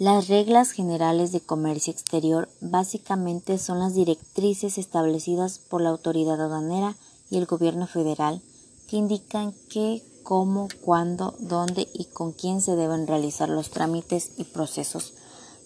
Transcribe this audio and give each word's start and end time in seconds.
Las 0.00 0.28
reglas 0.28 0.70
generales 0.70 1.30
de 1.30 1.42
comercio 1.42 1.92
exterior 1.92 2.48
básicamente 2.62 3.58
son 3.58 3.80
las 3.80 3.92
directrices 3.94 4.78
establecidas 4.78 5.58
por 5.58 5.82
la 5.82 5.90
autoridad 5.90 6.40
aduanera 6.40 6.96
y 7.28 7.36
el 7.36 7.44
gobierno 7.44 7.86
federal 7.86 8.40
que 8.88 8.96
indican 8.96 9.52
qué, 9.68 10.02
cómo, 10.22 10.68
cuándo, 10.80 11.34
dónde 11.38 11.86
y 11.92 12.06
con 12.06 12.32
quién 12.32 12.62
se 12.62 12.76
deben 12.76 13.06
realizar 13.06 13.50
los 13.50 13.68
trámites 13.68 14.30
y 14.38 14.44
procesos, 14.44 15.12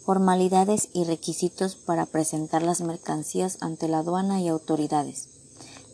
formalidades 0.05 0.89
y 0.93 1.05
requisitos 1.05 1.77
para 1.77 2.05
presentar 2.05 2.65
las 2.65 2.81
mercancías 2.81 3.59
ante 3.61 3.87
la 3.87 4.01
aduana 4.01 4.41
y 4.41 4.49
autoridades, 4.49 5.29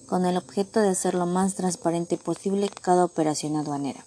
con 0.07 0.25
el 0.25 0.39
objeto 0.39 0.81
de 0.81 0.89
hacer 0.89 1.13
lo 1.13 1.27
más 1.27 1.57
transparente 1.57 2.17
posible 2.17 2.71
cada 2.71 3.05
operación 3.05 3.57
aduanera 3.57 4.03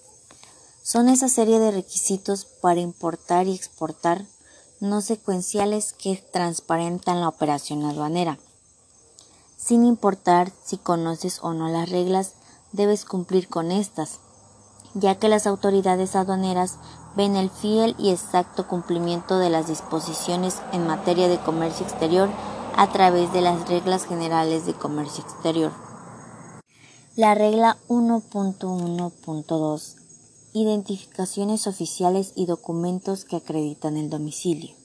son 0.83 1.07
esa 1.07 1.29
serie 1.29 1.59
de 1.59 1.71
requisitos 1.71 2.45
para 2.45 2.81
importar 2.81 3.47
y 3.47 3.55
exportar 3.55 4.25
no 4.81 4.99
secuenciales 4.99 5.93
que 5.93 6.21
transparentan 6.33 7.21
la 7.21 7.29
operación 7.29 7.85
aduanera. 7.85 8.37
Sin 9.57 9.85
importar 9.85 10.51
si 10.65 10.77
conoces 10.77 11.39
o 11.41 11.53
no 11.53 11.69
las 11.69 11.89
reglas, 11.89 12.33
debes 12.73 13.05
cumplir 13.05 13.47
con 13.47 13.71
estas, 13.71 14.19
ya 14.93 15.15
que 15.15 15.29
las 15.29 15.47
autoridades 15.47 16.17
aduaneras 16.17 16.75
ven 17.15 17.37
el 17.37 17.49
fiel 17.49 17.95
y 17.97 18.11
exacto 18.11 18.67
cumplimiento 18.67 19.39
de 19.39 19.49
las 19.49 19.67
disposiciones 19.67 20.57
en 20.73 20.85
materia 20.85 21.29
de 21.29 21.39
comercio 21.39 21.85
exterior 21.85 22.27
a 22.75 22.91
través 22.91 23.31
de 23.31 23.39
las 23.39 23.69
reglas 23.69 24.05
generales 24.05 24.65
de 24.65 24.73
comercio 24.73 25.23
exterior. 25.23 25.71
La 27.15 27.35
regla 27.35 27.77
1.1.2 27.87 30.02
identificaciones 30.53 31.65
oficiales 31.67 32.33
y 32.35 32.45
documentos 32.45 33.25
que 33.25 33.37
acreditan 33.37 33.97
el 33.97 34.09
domicilio. 34.09 34.75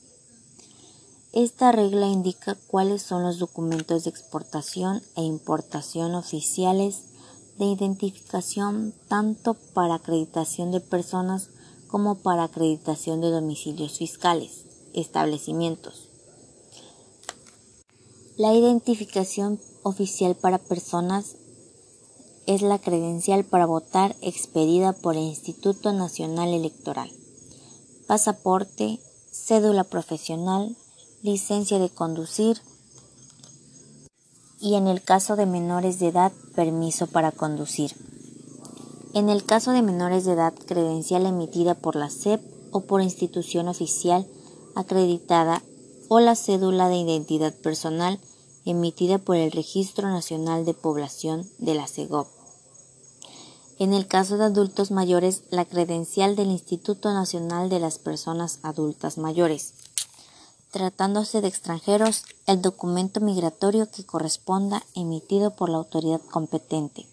Esta 1.31 1.71
regla 1.71 2.07
indica 2.07 2.57
cuáles 2.67 3.03
son 3.03 3.21
los 3.21 3.37
documentos 3.37 4.03
de 4.03 4.09
exportación 4.09 5.03
e 5.15 5.21
importación 5.21 6.15
oficiales 6.15 7.03
de 7.59 7.65
identificación 7.65 8.95
tanto 9.07 9.53
para 9.73 9.95
acreditación 9.95 10.71
de 10.71 10.79
personas 10.79 11.49
como 11.87 12.15
para 12.15 12.45
acreditación 12.45 13.21
de 13.21 13.29
domicilios 13.29 13.97
fiscales, 13.97 14.65
establecimientos. 14.93 16.09
La 18.37 18.53
identificación 18.53 19.59
oficial 19.83 20.35
para 20.35 20.57
personas 20.57 21.35
es 22.49 22.63
la 22.63 22.79
credencial 22.79 23.45
para 23.45 23.67
votar 23.67 24.15
expedida 24.21 24.91
por 24.91 25.15
el 25.15 25.21
Instituto 25.21 25.93
Nacional 25.93 26.49
Electoral. 26.49 27.11
Pasaporte, 28.07 28.99
cédula 29.31 29.83
profesional, 29.83 30.75
licencia 31.21 31.77
de 31.77 31.91
conducir 31.91 32.59
y 34.59 34.73
en 34.73 34.87
el 34.87 35.03
caso 35.03 35.35
de 35.35 35.45
menores 35.45 35.99
de 35.99 36.07
edad, 36.07 36.31
permiso 36.55 37.05
para 37.05 37.31
conducir. 37.31 37.95
En 39.13 39.29
el 39.29 39.45
caso 39.45 39.71
de 39.71 39.83
menores 39.83 40.25
de 40.25 40.31
edad, 40.31 40.55
credencial 40.55 41.27
emitida 41.27 41.75
por 41.75 41.95
la 41.95 42.09
SEP 42.09 42.41
o 42.71 42.81
por 42.81 43.03
institución 43.03 43.67
oficial 43.67 44.25
acreditada 44.75 45.61
o 46.07 46.19
la 46.19 46.35
cédula 46.35 46.89
de 46.89 46.97
identidad 46.97 47.53
personal 47.53 48.19
emitida 48.65 49.19
por 49.19 49.35
el 49.35 49.51
Registro 49.51 50.09
Nacional 50.09 50.65
de 50.65 50.73
Población 50.73 51.47
de 51.59 51.75
la 51.75 51.87
CEGOP. 51.87 52.38
En 53.79 53.93
el 53.93 54.07
caso 54.07 54.37
de 54.37 54.43
adultos 54.43 54.91
mayores, 54.91 55.43
la 55.51 55.63
credencial 55.63 56.35
del 56.35 56.51
Instituto 56.51 57.13
Nacional 57.13 57.69
de 57.69 57.79
las 57.79 57.97
Personas 57.97 58.59
Adultas 58.61 59.17
Mayores. 59.17 59.73
Tratándose 60.69 61.39
de 61.39 61.47
extranjeros, 61.47 62.25
el 62.45 62.61
documento 62.61 63.21
migratorio 63.21 63.89
que 63.89 64.03
corresponda 64.03 64.83
emitido 64.95 65.51
por 65.51 65.69
la 65.69 65.77
autoridad 65.77 66.19
competente. 66.29 67.07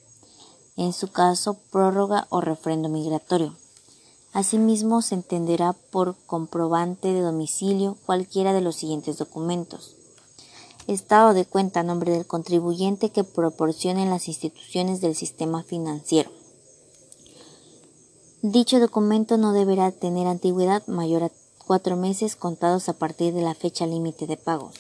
En 0.77 0.93
su 0.93 1.07
caso, 1.13 1.55
prórroga 1.71 2.27
o 2.31 2.41
refrendo 2.41 2.89
migratorio. 2.89 3.55
Asimismo, 4.33 5.03
se 5.03 5.15
entenderá 5.15 5.73
por 5.73 6.17
comprobante 6.27 7.13
de 7.13 7.21
domicilio 7.21 7.97
cualquiera 8.07 8.53
de 8.53 8.63
los 8.63 8.75
siguientes 8.75 9.19
documentos. 9.19 9.95
Estado 10.89 11.33
de 11.33 11.45
cuenta 11.45 11.81
a 11.81 11.85
nombre 11.85 12.11
del 12.11 12.27
contribuyente 12.27 13.11
que 13.11 13.23
proporcionen 13.23 14.11
las 14.11 14.27
instituciones 14.27 15.01
del 15.01 15.15
sistema 15.15 15.63
financiero 15.63 16.29
Dicho 18.43 18.79
documento 18.81 19.39
no 19.39 19.53
deberá 19.53 19.91
tener 19.93 20.27
antigüedad 20.27 20.87
mayor 20.87 21.25
a 21.25 21.31
cuatro 21.67 21.97
meses 21.97 22.37
contados 22.37 22.89
a 22.91 22.93
partir 22.93 23.33
de 23.33 23.41
la 23.41 23.55
fecha 23.55 23.87
límite 23.87 24.27
de 24.27 24.37
pago. 24.37 24.71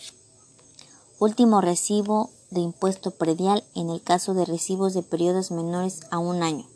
Último 1.18 1.62
recibo 1.62 2.28
de 2.50 2.60
impuesto 2.60 3.12
predial 3.12 3.64
en 3.74 3.88
el 3.88 4.02
caso 4.02 4.34
de 4.34 4.44
recibos 4.44 4.92
de 4.92 5.02
periodos 5.02 5.50
menores 5.50 6.02
a 6.10 6.18
un 6.18 6.42
año. 6.42 6.66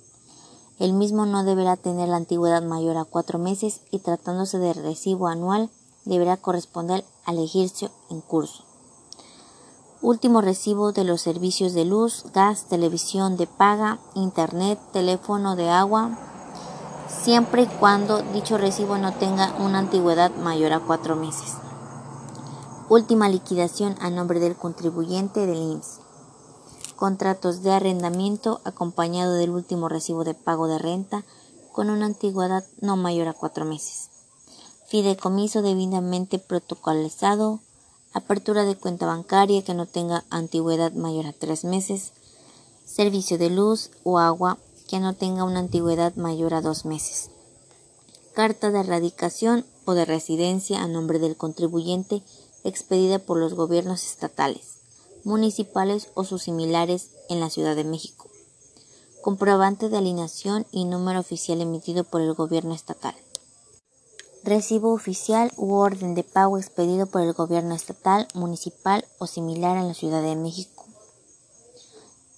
El 0.78 0.94
mismo 0.94 1.26
no 1.26 1.44
deberá 1.44 1.76
tener 1.76 2.08
la 2.08 2.16
antigüedad 2.16 2.62
mayor 2.62 2.96
a 2.96 3.04
cuatro 3.04 3.38
meses 3.38 3.82
y 3.90 3.98
tratándose 3.98 4.58
de 4.58 4.72
recibo 4.72 5.28
anual 5.28 5.68
deberá 6.06 6.38
corresponder 6.38 7.04
al 7.26 7.38
ejercicio 7.38 7.90
en 8.08 8.22
curso. 8.22 8.64
Último 10.00 10.40
recibo 10.40 10.92
de 10.92 11.04
los 11.04 11.20
servicios 11.20 11.74
de 11.74 11.84
luz, 11.84 12.24
gas, 12.32 12.64
televisión 12.70 13.36
de 13.36 13.46
paga, 13.46 14.00
internet, 14.14 14.80
teléfono 14.94 15.56
de 15.56 15.68
agua, 15.68 16.29
siempre 17.10 17.62
y 17.62 17.66
cuando 17.66 18.22
dicho 18.22 18.56
recibo 18.56 18.96
no 18.98 19.12
tenga 19.12 19.54
una 19.58 19.78
antigüedad 19.78 20.30
mayor 20.36 20.72
a 20.72 20.80
cuatro 20.80 21.16
meses. 21.16 21.54
Última 22.88 23.28
liquidación 23.28 23.96
a 24.00 24.10
nombre 24.10 24.40
del 24.40 24.56
contribuyente 24.56 25.46
del 25.46 25.58
IMSS. 25.58 26.00
Contratos 26.96 27.62
de 27.62 27.72
arrendamiento 27.72 28.60
acompañado 28.64 29.34
del 29.34 29.50
último 29.50 29.88
recibo 29.88 30.24
de 30.24 30.34
pago 30.34 30.66
de 30.66 30.78
renta 30.78 31.24
con 31.72 31.88
una 31.88 32.06
antigüedad 32.06 32.64
no 32.80 32.96
mayor 32.96 33.28
a 33.28 33.32
cuatro 33.32 33.64
meses. 33.64 34.10
Fideicomiso 34.86 35.62
debidamente 35.62 36.38
protocolizado. 36.38 37.60
Apertura 38.12 38.64
de 38.64 38.74
cuenta 38.74 39.06
bancaria 39.06 39.62
que 39.62 39.72
no 39.72 39.86
tenga 39.86 40.24
antigüedad 40.30 40.92
mayor 40.92 41.26
a 41.26 41.32
tres 41.32 41.64
meses. 41.64 42.12
Servicio 42.84 43.38
de 43.38 43.50
luz 43.50 43.90
o 44.02 44.18
agua 44.18 44.58
que 44.90 44.98
no 44.98 45.14
tenga 45.14 45.44
una 45.44 45.60
antigüedad 45.60 46.16
mayor 46.16 46.52
a 46.52 46.62
dos 46.62 46.84
meses. 46.84 47.30
Carta 48.34 48.72
de 48.72 48.80
erradicación 48.80 49.64
o 49.84 49.94
de 49.94 50.04
residencia 50.04 50.82
a 50.82 50.88
nombre 50.88 51.20
del 51.20 51.36
contribuyente 51.36 52.24
expedida 52.64 53.20
por 53.20 53.38
los 53.38 53.54
gobiernos 53.54 54.04
estatales, 54.04 54.78
municipales 55.22 56.08
o 56.14 56.24
sus 56.24 56.42
similares 56.42 57.10
en 57.28 57.38
la 57.38 57.50
Ciudad 57.50 57.76
de 57.76 57.84
México. 57.84 58.28
Comprobante 59.22 59.90
de 59.90 59.98
alineación 59.98 60.66
y 60.72 60.86
número 60.86 61.20
oficial 61.20 61.60
emitido 61.60 62.02
por 62.02 62.20
el 62.20 62.34
gobierno 62.34 62.74
estatal. 62.74 63.14
Recibo 64.42 64.92
oficial 64.92 65.52
u 65.56 65.74
orden 65.74 66.16
de 66.16 66.24
pago 66.24 66.58
expedido 66.58 67.06
por 67.06 67.20
el 67.20 67.32
gobierno 67.32 67.76
estatal, 67.76 68.26
municipal 68.34 69.06
o 69.18 69.28
similar 69.28 69.76
en 69.76 69.86
la 69.86 69.94
Ciudad 69.94 70.22
de 70.22 70.34
México 70.34 70.79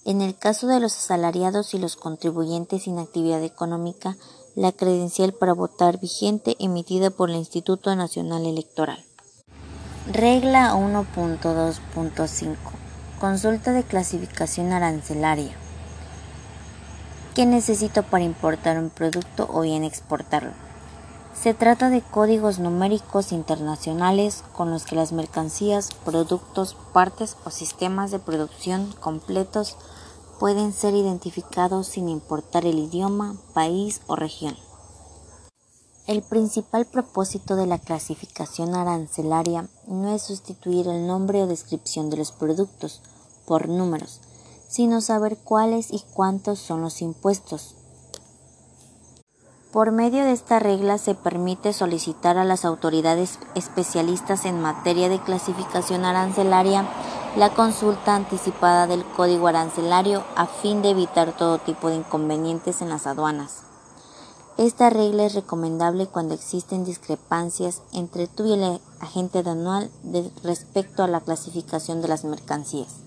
en 0.05 0.21
el 0.21 0.35
caso 0.35 0.67
de 0.67 0.79
los 0.79 0.97
asalariados 0.97 1.73
y 1.73 1.79
los 1.79 1.95
contribuyentes 1.95 2.83
sin 2.83 2.99
actividad 2.99 3.43
económica, 3.43 4.17
la 4.55 4.71
credencial 4.71 5.33
para 5.33 5.53
votar 5.53 5.99
vigente 5.99 6.55
emitida 6.59 7.09
por 7.09 7.29
el 7.29 7.37
Instituto 7.37 7.95
Nacional 7.95 8.45
Electoral. 8.45 9.03
Regla 10.11 10.73
1.2.5. 10.75 12.55
Consulta 13.19 13.71
de 13.71 13.83
clasificación 13.83 14.73
arancelaria. 14.73 15.55
¿Qué 17.33 17.45
necesito 17.45 18.03
para 18.03 18.25
importar 18.25 18.77
un 18.77 18.89
producto 18.89 19.49
o 19.51 19.61
bien 19.61 19.83
exportarlo? 19.83 20.51
Se 21.33 21.53
trata 21.53 21.89
de 21.89 22.01
códigos 22.01 22.59
numéricos 22.59 23.31
internacionales 23.31 24.43
con 24.53 24.71
los 24.71 24.85
que 24.85 24.95
las 24.95 25.11
mercancías, 25.11 25.89
productos, 26.05 26.77
partes 26.93 27.35
o 27.43 27.49
sistemas 27.49 28.11
de 28.11 28.19
producción 28.19 28.93
completos 28.99 29.75
pueden 30.39 30.73
ser 30.73 30.93
identificados 30.93 31.87
sin 31.87 32.07
importar 32.07 32.65
el 32.65 32.79
idioma, 32.79 33.35
país 33.53 34.01
o 34.07 34.15
región. 34.15 34.55
El 36.05 36.21
principal 36.21 36.85
propósito 36.85 37.55
de 37.55 37.65
la 37.65 37.79
clasificación 37.79 38.75
arancelaria 38.75 39.69
no 39.87 40.13
es 40.13 40.23
sustituir 40.23 40.87
el 40.87 41.07
nombre 41.07 41.41
o 41.41 41.47
descripción 41.47 42.09
de 42.09 42.17
los 42.17 42.31
productos 42.31 43.01
por 43.45 43.69
números, 43.69 44.19
sino 44.67 45.01
saber 45.01 45.37
cuáles 45.37 45.91
y 45.91 46.03
cuántos 46.13 46.59
son 46.59 46.81
los 46.81 47.01
impuestos, 47.01 47.75
por 49.73 49.91
medio 49.91 50.23
de 50.23 50.33
esta 50.33 50.59
regla 50.59 50.99
se 50.99 51.15
permite 51.15 51.73
solicitar 51.73 52.37
a 52.37 52.45
las 52.45 52.63
autoridades 52.63 53.39
especialistas 53.55 54.45
en 54.45 54.61
materia 54.61 55.09
de 55.09 55.19
clasificación 55.19 56.05
arancelaria 56.05 56.85
la 57.35 57.49
consulta 57.49 58.15
anticipada 58.15 58.85
del 58.85 59.03
código 59.03 59.47
arancelario 59.47 60.23
a 60.35 60.45
fin 60.45 60.83
de 60.83 60.91
evitar 60.91 61.35
todo 61.35 61.57
tipo 61.57 61.89
de 61.89 61.95
inconvenientes 61.95 62.83
en 62.83 62.89
las 62.89 63.07
aduanas. 63.07 63.63
Esta 64.57 64.91
regla 64.91 65.25
es 65.25 65.33
recomendable 65.33 66.05
cuando 66.05 66.35
existen 66.35 66.85
discrepancias 66.85 67.81
entre 67.93 68.27
tú 68.27 68.45
y 68.45 68.53
el 68.53 68.79
agente 68.99 69.39
aduanal 69.39 69.89
respecto 70.43 71.03
a 71.03 71.07
la 71.07 71.21
clasificación 71.21 72.03
de 72.03 72.09
las 72.09 72.23
mercancías. 72.23 72.97